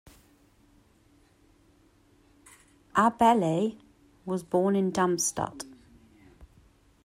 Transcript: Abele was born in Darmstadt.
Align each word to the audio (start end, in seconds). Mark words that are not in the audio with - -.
Abele 2.95 3.77
was 4.25 4.41
born 4.41 4.75
in 4.75 4.89
Darmstadt. 4.91 5.63